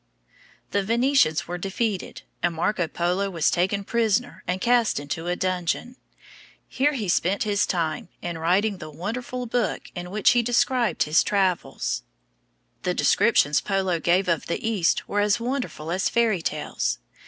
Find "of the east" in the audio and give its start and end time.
14.27-15.07